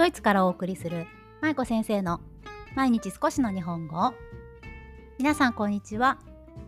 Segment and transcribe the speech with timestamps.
[0.00, 1.06] ドイツからお送りする
[1.42, 2.22] 舞子先生の
[2.74, 4.14] 毎日少しの日本語。
[5.18, 6.16] 皆さんこんにちは。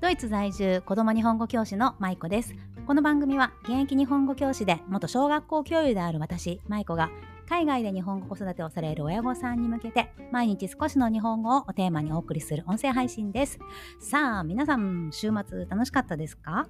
[0.02, 2.54] ドイツ在住子供日本語教師の舞子です。
[2.86, 7.08] この番組は現役日本語教師で元小学校教諭である私舞子が
[7.48, 13.58] 海外で日本語子育てをされる親御さんに向けて毎日少しの日本語をテーマにお送りする音声配信です。
[13.98, 16.68] さあ皆さん週末楽しかったですか？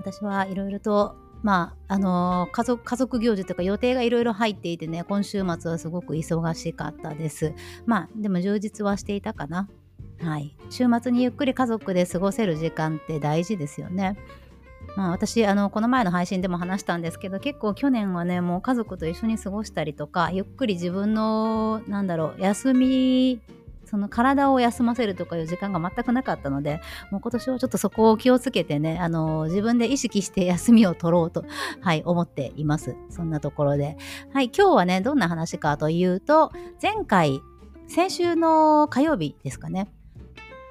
[0.00, 7.52] 私はいろいろとまあ、あの、家族、家族行事というか予定がいろいろ入っていてね、今週末はすごく忙しかったです。
[7.84, 9.68] まあ、でも充実はしていたかな。
[10.22, 10.56] はい。
[10.70, 14.16] 週末にゆっくり家族で過ごせる時間って大事ですよね。
[14.96, 23.40] まあ、私あのこの前の配信でも話したんですけど結構去年はねもう家族と一緒に過ごしたりとかゆっくり自分のなんだろう休み
[23.86, 26.80] その体を休ませるとかいう時間が全くなかったので、
[27.10, 31.44] もう今年はちょっとそこを気をつけてね、あの、自分で意識して休みを取ろうと、
[31.80, 32.96] はい、思っています。
[33.10, 33.96] そんなところで。
[34.32, 37.40] はい、今日はね、どんな話かというと、前回、
[37.86, 39.92] 先週の火曜日ですかね。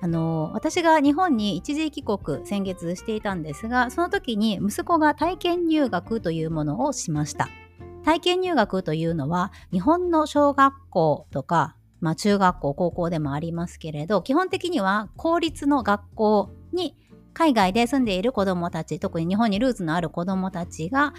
[0.03, 7.47] あの私が日本に一時帰国先月していたんですがその時に息子が体験入学というものをしました
[8.03, 16.97] 体験入学というのは日本の小学校とかまあ、中学校、高校でもありますけれど、基本的には公立の学校に
[17.33, 21.13] 海外で住んでいる子どもたち、特に日本にルーツのある子どもたちが、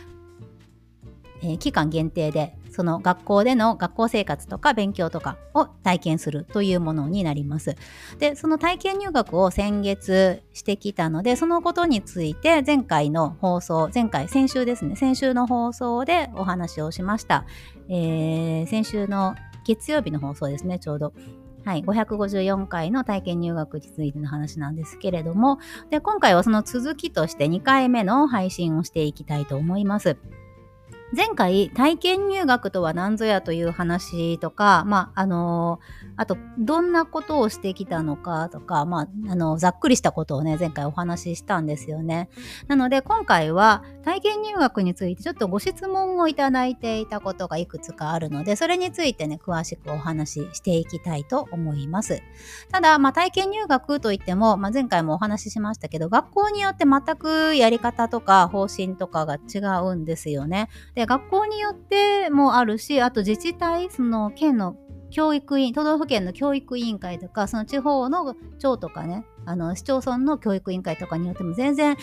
[1.42, 7.76] えー、期間限定でその学校での学校生活とか勉強とかを体験するというものになります。
[8.18, 17.46] で、その体験入学を先月してきたので、そのことについて前回の放送、前回、先週ですね、先週の放送でお話をしました。
[17.88, 21.12] えー、先週の月曜日の放送ですね、ちょうど。
[21.64, 25.58] はい、554回の体験入学についての話なんですけれども、
[25.90, 30.18] で今回はその続きとして2回目の配信をしていきたいと思います。
[31.16, 42.28] 前回体験入学とは何ぞやという話とか、まあ、あのー、あと、どんなことをしてきたのかとか、まあ、あの、ざっくりしたことをね、前回お話ししたんですよね。
[42.66, 52.22] なので、今回は体験入学についてちょっとご質問をいただいていたことがいくつかあるので、それについてね、詳しくお話ししていきたいと思います。
[52.72, 60.68] ただ、まあ、体験入学といっても、まあ、前回もお話ししましたけど、学校によって全くやり方とか方針とかが違うんですよね。
[60.94, 64.76] で学校によってもあるし、あと自治体、その県の
[65.10, 71.96] 教育委員、都道府県の教育委員会とか、その地方の町とかね、あの市町村の教育委員会とかによっても全然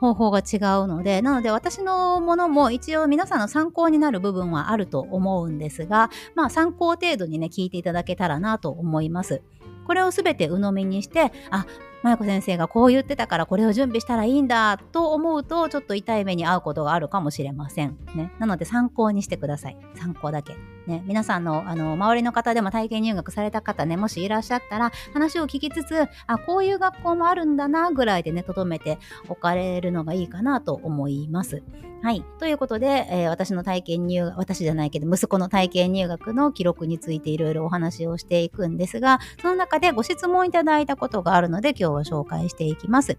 [0.00, 9.42] 方法が違うので、なので私のものも一応皆さんの参考になる部分はあると思うんですが、まあ参考程度にね、聞いていただけたらなと思います。
[9.86, 11.66] これをすべて鵜呑みにして、あ、
[12.02, 17.98] まやこ先生がこう言ってたからこれを準備したらいいんだと思うとちょっと痛い目に遭うことがあるかもしれません。
[18.14, 19.76] ね、なので参考にしてください。
[19.96, 20.77] 参考だけ。
[20.88, 28.98] ね、皆さんのあの周りの方でも体験入学された方ね、もしいらっしゃったら話を聞きつつ、あ、こういう学校もあるんだなぐらいでね、とどめて
[29.28, 31.62] おかれるのがいいかなと思います。
[32.00, 32.24] はい。
[32.38, 43.18] ということで、えー、私の体験入学、私じゃないけど、息子の体験入学の記録についていろいろお話をしていくんですが、その中でご質問いただいたことがあるので、今日は紹介していきます。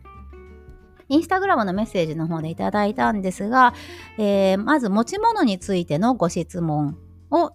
[1.09, 3.73] インスタグラムのメッセージの方でいただいたんですが、
[4.17, 6.97] えー、まず持ち物についてのご質問
[7.31, 7.51] を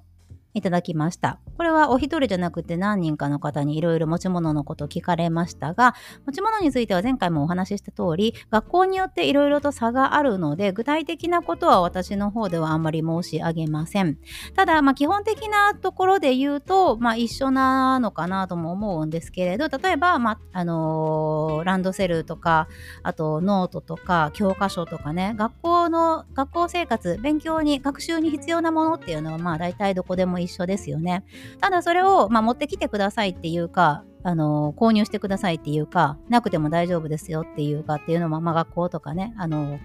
[0.54, 1.43] いただきました。
[1.56, 5.94] これはお一人じゃなくて何人かの方にいろいろ持ち物のことを聞かれましたが、
[6.26, 14.18] 持ち物については前回もお話しした通り、学校によっていろいろと差があるので、具体的なことは私の方ではあんまり申し上げません。
[14.54, 22.68] ただ、まあ、基本的なところで言うと、まあ、一緒なのかなとも思うんですけれど、例えば、まあ、あのー、ランドセルとか、
[23.02, 31.24] あとノートとか、教科書とかね、学校の、学校生活、勉強に、学習に必要なものっていうのは、まあ、大体どこでも一緒ですよね。
[31.60, 39.78] ただそれを、まあ、持ってきてくださいっていうか、あの購入してくださいっていうか、なくても大丈夫ですよっていうかっていうのも、まあ、学校とかね、あの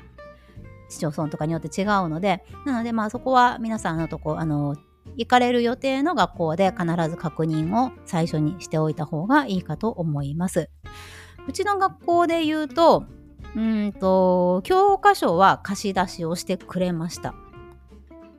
[0.90, 4.76] 市町村とかによって違うので、なので、まあ、そこは皆さんのとこ、あの
[5.18, 10.70] 行かれる予定の学校で必ず確認を最初にしておいた方がいいかと思います。
[11.48, 13.06] うちの学校で言うと、
[13.56, 17.34] うんと、教科書は貸し出しをしてくれました。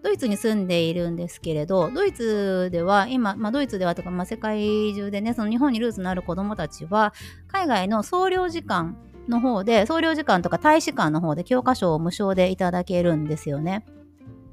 [0.02, 7.12] ドイツに住んでいるんですけれど、ドイツでは今、まあ、ドイツではとか、まあ、世界中でね、その日本にルーツのある子供たちは、
[7.49, 8.94] 海外の総領事館
[9.29, 13.85] の方で、総領事館とか大使館の方で教科書を無償でいただけるんですよね。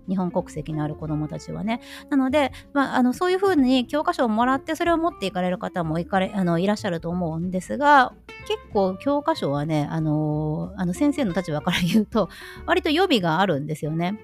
[0.07, 1.81] 日本国籍のある子どもたちはね。
[2.09, 8.13] なので、まあ、あのそういうふうに教科書をもらってそれを持っていかれる方もいかれあのいらっしゃると思うんですが
[8.47, 12.29] 結構教科書はね、あのあの先生の立場から言うと
[12.65, 14.17] 割と予備があるんですよね。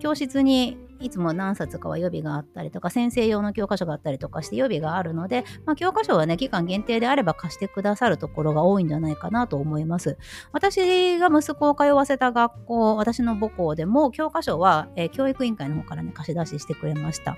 [0.00, 10.18] 教室にいつも何冊かは予備があったりとか先生用の教科書があったりとかして予備があるので、まあ、教科書はね期間限定であれば貸してくださるところが多いんじゃないかなと思います。
[10.52, 17.36] 私が息子を通わせた学校私の母校でも教科書は、えー、教育委員会の方からね貸し出ししてくれました。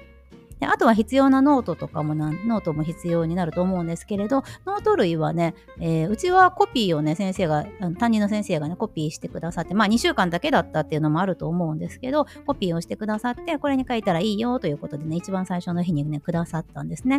[0.62, 7.64] であとは必要なノートとかもな、ノートも必要になると思うんですけれど、ノート類はね、えー、うちはコピーをね、先生が、
[7.99, 17.19] 担任の先生がね、コピーしてくださって、まあ2週間だけだったっていうのもあると思うんですけど、コピーをしてくださって、これに書いたらいいよということでね、一番最初の日にね、くださったんですね。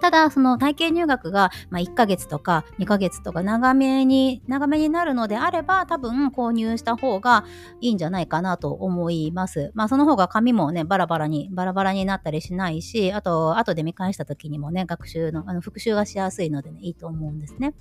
[0.00, 7.44] ただ、その体験入学が、まあ、1ヶ月とか2ヶ月とか長めに、長めになるのであれば、多分購入した方が
[7.80, 9.70] いいんじゃないかなと思います。
[9.74, 17.74] まあ、その方が紙もね、バラバラに、バラバラになったりしないし、あと、後で見返した時にもね、学習の、あの復習がしやすいのでね、いいと思うんですね。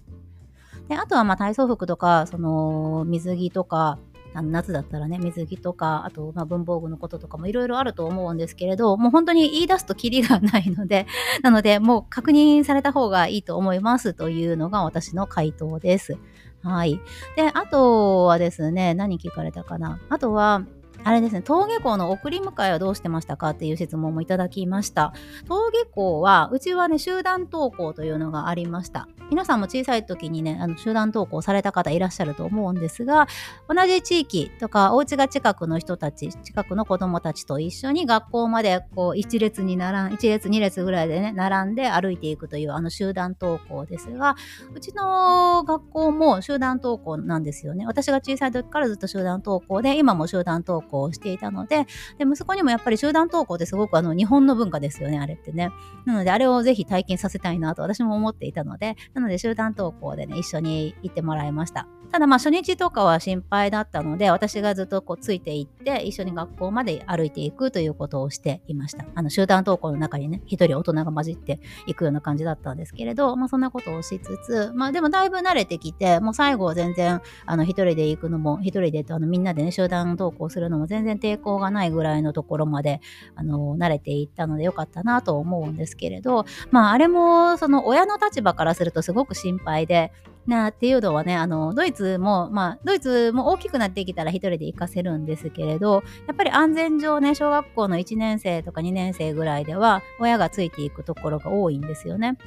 [0.89, 3.99] で、あとはまあ体操服とか、その水着とか、
[4.33, 11.07] あの夏だったらね、水着とか、あと、ま、文房具のこととかもいろいろあると思うんですけれど、もう本当に言い出すとキリがないので、
[11.41, 16.17] なので、もう確認された方がいいと思いますというのが私の回答です。
[16.61, 16.99] はい。
[17.35, 19.99] で、あとはですね、何聞かれたかな？
[20.09, 20.63] あとは、
[21.09, 25.11] あれですね、登下校の送り迎えはどうしてましたかっていう質問もいただきました。
[25.47, 29.07] 登下校は、うちはね、集団登校というのがありました。
[29.31, 33.27] 皆さんも小さい時にね、あの集団登校された方いらっしゃると思うんですが、
[33.67, 44.35] 同じ地域とか、お家が近くの人たち、近くの子供たちと一緒に学校まで、こう、一列に並ん、一列二列ぐらいでね、並んで歩いていくという、あの集団登校ですが、
[44.75, 47.87] うちの学校も集団登校なんですよね。
[47.87, 51.85] 私が小さい時からずっと集団登校で、今も集団登校をしていたので、
[52.17, 55.71] で、息子にもやっぱり集団登校ってすごくあの、日本の文化ですよね、あれってね。
[56.05, 61.87] なので、あれをぜひ体験させたいなと私も思っていたので、なので集団登校でね、一緒に行ってもらいました。
[62.11, 69.05] ただまあ初日とかは心配だったので、私がずっとこうついていって、一緒に学校まで歩いていくということをしていました。
[69.13, 83.01] あの集団登校の中にね、一人大人が混じっていくような感じだったんですけれど、まあそんなことをしつつ、まあでもだいぶ慣れてきて、もう最後全然、あの一人で行くのも、一人であのみんなでね、集団登校するのも全然抵抗がないぐらいのところまで、
[83.35, 90.11] あの、慣れていったのでよかったなと思うんですけれど、まああれも、その親の立場からするとすごく心配で、
[90.49, 102.37] なっていうのはね、あの、ドイツも、まあ、ドイツも大きくなってきたら一人で行かせるんですけれど、やっぱり安全上ね、小学校の1年生とか2年生ぐらいでは、親がついていくところが多いんですよね。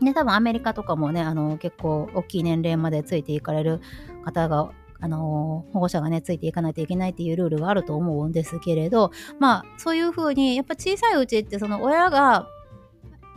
[0.00, 3.80] で、多分アメリカとかもね、あの、結構大きい年齢までついていかれる
[4.24, 12.48] 方があの保護者がね、ついていかないといけないっていうルールがあると思うんですけれど、まあ、そういうふうに、やっぱ小さいうちって、その親が、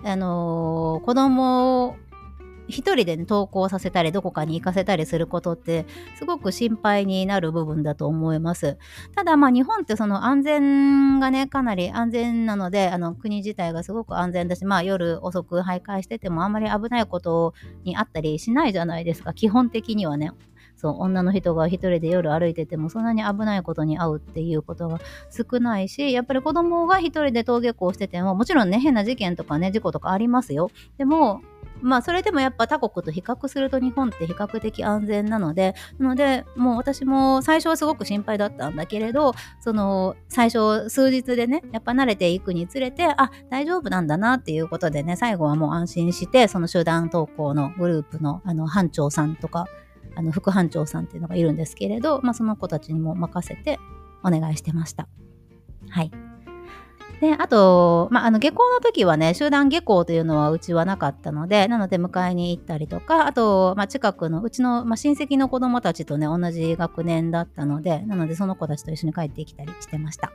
[0.03, 1.95] あの子供
[2.71, 5.85] 一人で、ね、登校させたりどこかに行かせたりすることって
[6.17, 8.77] すごく心配になる部分だと思います。
[9.15, 17.53] ただまあ日本ってその安全がねかなり安全なのであの国自体がすごく安全だしまあ夜遅く徘徊しててもあんまり危ないこと
[17.83, 20.31] にあったりしないじゃないですか基本的にはね。
[20.81, 24.99] そう女の人が一人で夜歩いててもそんなに危ないことに遭うっていうことが
[25.29, 30.71] 少ないしやっぱり子供が一人で登下校しててももちろんね変な事件とかね事故とかありますよ。
[30.97, 31.41] でも
[31.81, 49.65] まあそれでもやっぱ他国と比較すると日本って比較的安全なので、なのでもう私も最初はすごく心配だったんだけれど、その最初数日でね、やっぱ慣れていくにつれて、あ、大丈夫なんだなっていうことでね、最後はもう安心して、その集団登校のグループのあの班長さんとか、
[50.15, 53.79] あの副班長さんっていうのがいるんですけれど、まあその子たちにも任せて
[54.23, 55.07] お願いしてました。
[55.89, 56.11] はい。
[57.21, 70.33] で、あと、まあ、あの、下校の時はね、集団下校というのはうちはなかったので、なので迎えに行ったりとか、あと、まあ、近くの、うちの、まあ、親戚の子供たちとね、同じ学年だったので、なのでその子たちと一緒に帰ってきたりしてました。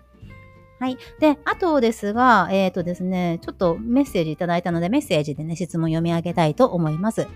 [0.79, 0.97] はい。
[1.19, 7.27] で、あとですが、えっ、ー、とですね、ちょっとメッセージいただいたので、メッセージでね、質問読み上げたいと思います。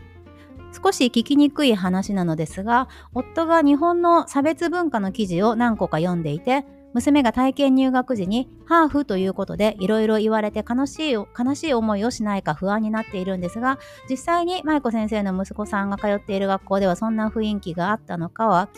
[0.73, 18.69] 少し聞きにくい話なのですが、夫が日本の差別文化の記事を何個か読んでいて、娘が体験入学時にハーフということでいろいろ言われて悲しい悲しい思いをしないか不安になっているんですが実際に舞子先生の息子さんが通っている学校ではそんな雰囲気があったのかは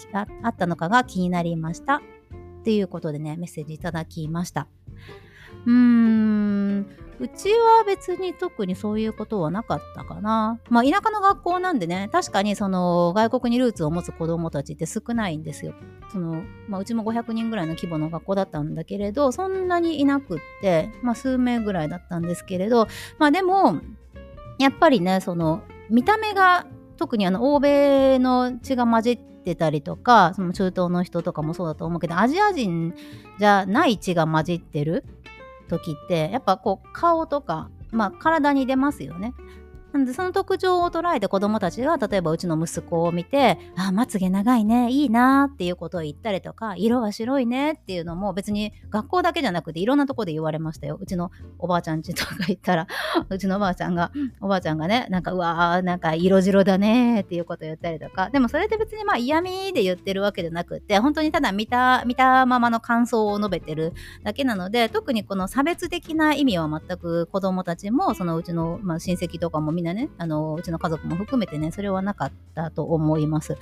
[0.42, 2.02] あったのかが気になりました。
[2.64, 4.68] ということでねメッセージいただきました。
[5.66, 6.86] うーん
[7.20, 10.58] うちは別に特にそういうことはなかったかな。
[10.68, 15.74] まあ田舎の学校なんでね、確かにその外国にルーツを持つ子供たちって少ないんですよ。
[16.10, 22.88] その、まあうちも500人ぐらいの規模の学校だったんだけれど、そんなにいなくって、まあ数名ぐらいだったんですけれど、
[23.18, 23.80] まあでも、
[24.58, 26.66] やっぱりね、その見た目が
[26.96, 32.94] 特にあの欧米の血が混じってたりとかその中東の人とかもそうだと思うけどアジア人
[33.38, 35.04] じゃない血が混じってる
[35.72, 39.32] 時ってやっぱこう顔とか、まあ、体に出ますよね。
[39.92, 50.98] なんでその特徴を捉えて子供たちが例えばうちの息子を見て「あまつげ長いねいいな」っていうことを言ったりとか「色は白いね」っていうのも別に学校だけじゃなくていろんなとこで言われましたよ。
[51.00, 52.86] うちのおばあちゃんちとか行ったら
[53.28, 58.30] うちのおばあちゃんがおばあちゃんがねなんかうわーなんか色白だねっていうことを言ったりとか。
[58.30, 63.92] でもそれって別にまあ嫌味で言ってるわけじゃなくって本当にただ見た見たままの感想を述べてる
[64.24, 73.56] だけなので特にこの差別的な意味は全く子供たちもそのうちの、まあ、親戚とかもみんなねあのうちの家族も含めてねそれはなかったと思います。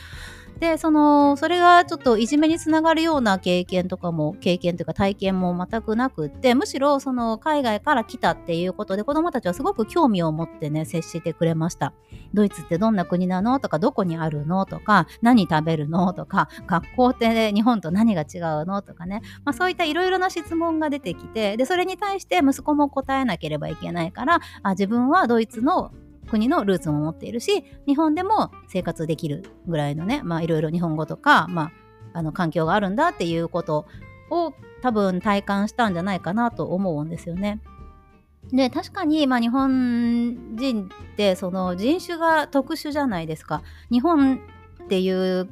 [0.59, 11.95] でそのそれがちょっといじめにつながるような経験とかも経験というか体験も全くなくってむしろその海外から来たっていうことで子どもたちはすごく興味を持ってね接してくれました。
[12.35, 25.93] ドイツってどんな国なのとかどこにあるのとか何食べるのとか学校って日本と何が違うのとかね、まあ、そういったいろいろな質問が出てきてでそれに対して息子も答えなければいけないからあ自分はドイツの
[26.31, 31.73] 国のルーツも持っているし日本でも生活できるぐらいのねまあいろいろ日本語とか、ま
[32.15, 33.87] あ、あの環境があるんだっていうこと
[34.31, 37.61] を多分体感したんじゃないかなと思うんですよね。
[38.53, 43.63] で確かに、まあ、日本人ってその人種が特殊じゃないですか。
[43.91, 44.41] 日本
[44.85, 45.49] っていう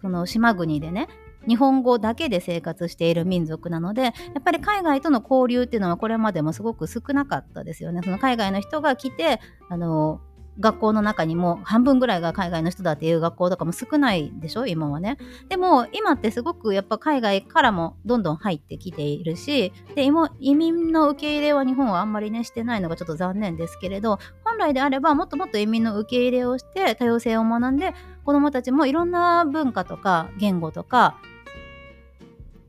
[0.00, 1.08] その島国でね
[1.48, 8.02] 日本語だけで生活している民族なのでやっぱり海外との交流っていうのはこれまでもすごく少なかったですよね。
[8.04, 10.20] その海外の人が来てあの
[10.60, 14.66] 学校の中にも半分ぐらいが海外の人だっていう学校とかも少ないでしょ？
[14.66, 15.16] 今はね。
[15.48, 20.04] でも今ってすごくやっぱ海外からもどんどん入ってきているしで
[20.40, 31.20] 移民の受け入れは日本はあんまりねしてないのがちょっと残念ですけれど本来であればもっともっと移民の受け入れをして多様性を学んで子どもたちもいろんな文化とか言語とか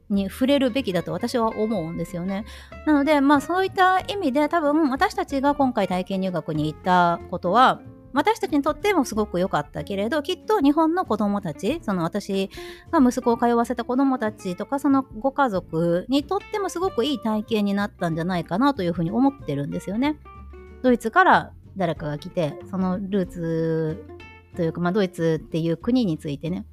[0.10, 2.46] に触れるべきだと私は思うんですよね。
[2.86, 7.82] なので、まあそういった意味で多分私たちが今回体験入学に行ったことは
[8.14, 12.50] 私たちにとってもすごく良かったけれどきっと日本の子供たちその私
[12.92, 20.18] が息子を通わせた子供たちとかそのご家族にとってもすごくいい体験になったんじゃないかなというふうに思ってるんですよね。
[20.82, 24.06] ドイツから誰かが来てそのルーツ
[24.56, 26.66] というか、まあ、ドイツっていう国についてね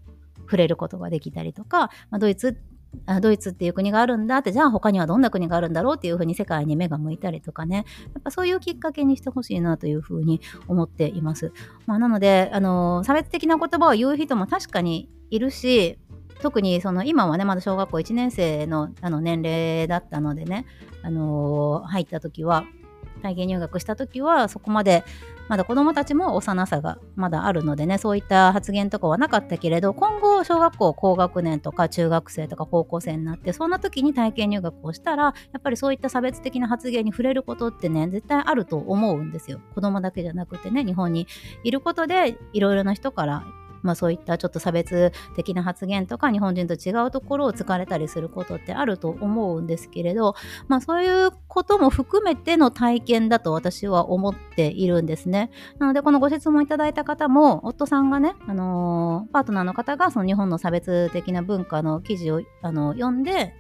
[0.43, 2.57] 触れることができたりとか、まあ、ドイツ
[3.07, 7.85] あドイツっていう国があるんだってじゃあ他にはどんな国があるんだろうっていうふうに世界に目が向いたりとかね
[8.15, 11.53] やっぱそういうきっかけにしてほしいなというふうに思っています。
[11.87, 15.99] まあ、なのであの差別的な言葉を言う人も確かにいるし
[16.41, 20.67] 特にその今はねまだ小学校1年生のあの年齢だったのでね、
[21.03, 22.65] あのー、入った時は
[23.27, 25.05] 体験入学した時はそこまで
[25.49, 39.61] まだ子どもたちも幼さがまだあるのでねそういった発言とかはなかったけれど今後小学校高学年とか中学生とか高校生になってそんな時に体験入学をしたらやっぱりそういった差別的な発言に触れることってね絶対あると思うんですよ。
[39.75, 41.27] 子供だけじゃなくてね日本に
[41.65, 43.45] いることでいろいろな人から
[43.87, 50.35] まあ、そういったちょっと差別的な発言とか日本人と違うところを突かれたりすることってあると思うんですけれど、
[50.69, 55.51] まあ、そういうことも含めての体験だと私は思っているんですね。
[55.79, 63.55] なのでこのご質問いただいた方も夫さんがね、あのー、パートナーの方がその日本の差別的な文化の記事をあの読んで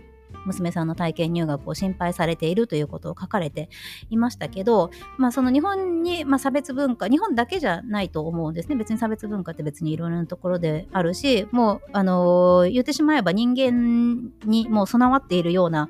[0.44, 3.68] 娘さんの体験入学を心配されているということを書かれて
[4.10, 8.76] いましたけど、まあ、その日本に、まあ、差別文化日本だけじゃないと思うんですね。
[8.76, 15.88] 別に差別文化って別にいろいろなところであるしもう、あのー、言ってしまえば人間にもう備わっているような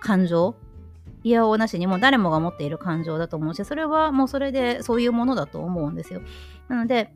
[0.00, 0.54] 感情
[1.22, 6.22] いやおなしにも誰もが持っている感情だと思うしそれはもうそれでそういうものだと思うんですよ。
[6.68, 7.12] なので、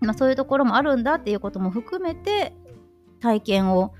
[0.00, 2.54] まあ、そういうところもあるんだっていうことも含めて
[3.20, 3.94] 体験を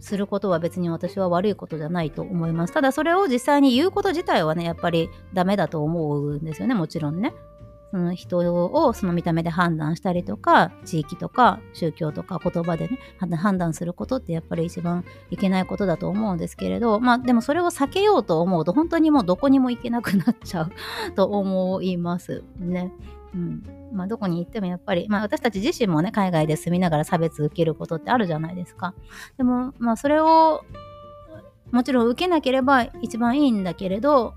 [0.00, 2.72] することは別に私は悪いことじゃないと思います。
[2.72, 7.34] ただそれを実際に言うこと自体はね、やっぱりダメだと思うんですよね、もちろんね。
[7.90, 12.98] その人をその見た目で判断したりとか、地域とか宗教とか言葉でね、
[13.36, 20.72] 判断することってやっぱり一番いけないことだと思うんですけれど、まあでもそれを避けようと思うと本当にもうどこにも行けなくなっちゃう
[21.16, 22.92] と思いますね。
[23.34, 28.94] うんまあ、どこに行ってもやっぱり、まあ、私たち自身もね海外で住みながら差別受けることってあるじゃないですか。
[29.36, 30.64] でも、まあ、それを
[31.70, 34.34] もちろん受けなければ一番いいんだけれど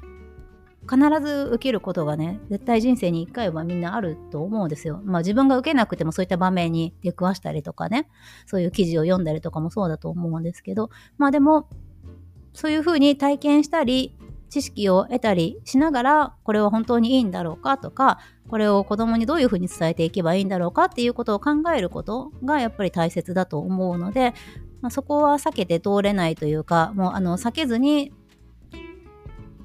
[0.89, 4.99] 必ず受けることがね絶対人生に1回はみんなあると思うんですよ。
[5.03, 8.09] まあ自分が受けなくてもそういった場面に出くわしたりとかね
[8.45, 11.69] そういう記事を読んだりとかもそうだと思うんですけどまあでも
[12.53, 14.17] そういうふうに体験したり
[14.51, 24.33] 知識を得たりしながらこれは本当にいいんだろうかとかこれを子供にどういうふうに伝えていけばいいんだろうかっていうことを考えることがやっぱり大切だと思うので、
[24.81, 28.13] まあ、そこは避けて通れないというかもうあの避けずに、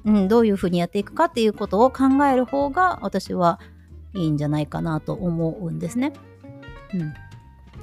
[0.05, 3.59] うん、どういうふうにやっていくかっていうことを考える方が私は
[4.15, 6.13] いいんじゃないかなと思うんですね。
[6.93, 7.13] うん。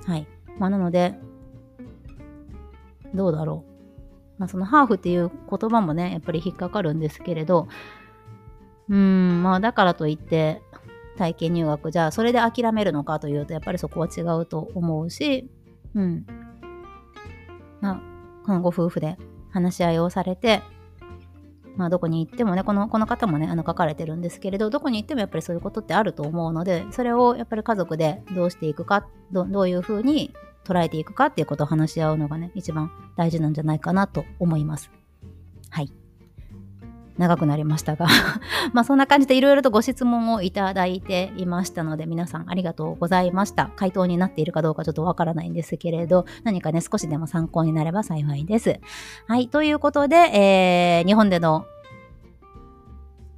[0.06, 0.26] はい。
[0.58, 1.14] まあ、なので、
[3.14, 3.73] どうだろう。
[4.38, 7.68] まあ、そのハーフっていう言葉もね、やっぱり引っかかるんですけれど、
[8.88, 10.62] うん、まあだからといって、
[11.16, 15.48] 体験入学じゃあそれで諦めるのかというとやっぱりそこは違うと思うし、
[15.94, 16.26] うん。
[17.80, 18.00] まあ、
[18.46, 19.16] このご夫婦で
[19.50, 20.62] 話し合いをされて、
[21.76, 30.32] まあ、どこに行ってもねこのこの方もねあの書かれてるんですけれどどこに行ってもやっぱりそういうことってあると思うのでそれをやっぱり家族でどうしていくかどどういうふうに
[30.64, 34.90] 捉えていくかっていうことを話し合うのがね、一番大事なんじゃないかなと思います。
[35.70, 35.92] はい。
[37.18, 38.08] 長くなりましたが
[38.72, 43.70] まあそんな感じでいろいろとご質問をいただいていましたので皆さんありがとうございました。
[43.76, 48.80] 回答になっているかどうかちょっとわからないんですけれど何かね少しでも参考になれば幸いです。
[49.28, 49.48] はい。
[49.48, 51.66] ということで、えー、日本での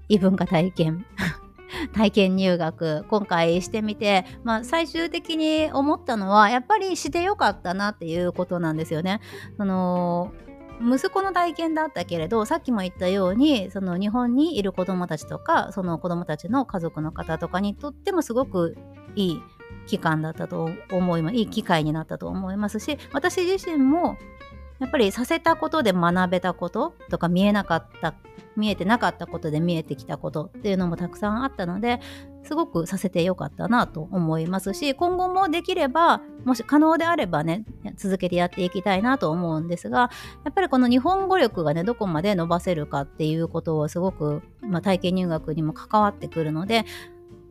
[0.08, 1.04] 異文化体験
[1.94, 9.20] 体験入学今回してみて、まあ、最終的に思ったのはやっぱりしてよかったなっていうことなんですよね。
[9.56, 10.32] その
[10.80, 18.76] 息子の体験だったけれどさっきも言ったようにその日本にいる子どもたちとかその子どもたちの家族の方とかにとってもすごく
[19.14, 19.42] いい
[19.86, 24.18] 期間だったと思いますいい機会になったと思いますし私自身も
[24.78, 28.14] やっぱりさせたことで学べたこととか見えなかった
[28.56, 32.00] 見えてなかったことで見えてきたことっていうのもたくさんあったので
[32.42, 37.64] すごくさせてよかったなと思いますし今後もできればもし可能であればね
[37.96, 40.10] 続けてやっていきたいなと思うんですが
[40.44, 46.84] やっぱりこの日本語力がねどこまで伸ばせるかっていうことをすごく、まあ、体験入学にも関わってくるので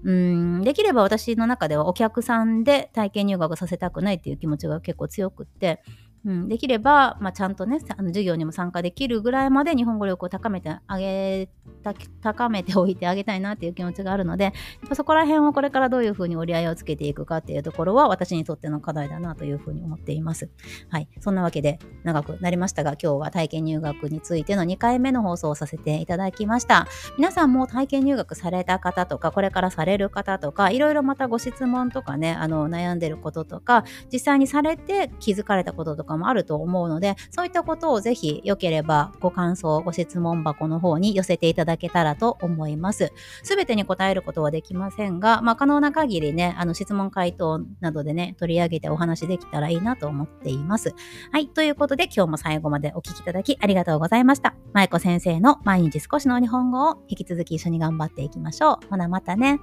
[0.03, 5.82] うんできれば私の中ではお客さんで体験入学させたくないっていう気持ちが結構強くって
[6.25, 11.50] うん、できれば、まあ、ちゃんとねあの授業にも参加できるぐらいまで日本語力を高めてあげ
[11.83, 14.53] た高めておいてあげたいなっていう気持ちがあるのでやっ
[14.90, 20.50] ぱそこら辺をこれからどういうふうに折り合いをつけていくかっていうところは私にとっての課題だなというふうに思っています。
[20.90, 26.88] はい、そんなわけで長くなりましたが今日は体験入学についての2回目の放送をさせていただきました。
[27.18, 43.12] 皆さんも体験入学された方とかこれからされる方とかいろいろまたご質問とかねあの悩んでることとか実際にされて気づかれたこととかもあると思うので、そういったことをぜひ良ければご感想、ご質問箱の方に寄せていただけたらと思います。
[43.44, 50.94] すべてに答えることはできませんが、まあ、可能な限りね、あの質問回答などでね、取り上げてお話できたらいいなと思っています。
[51.32, 51.48] はい。
[51.48, 54.56] ということで、今日も最後までお聴きいただきありがとうございました。
[54.74, 58.88] まえこ先生の毎日少しの日本語を引き続き一緒に頑張っていきましょう。
[58.90, 59.60] ほな、またね。